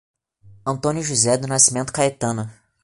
[0.65, 2.49] Antônio José do Nascimento Caetano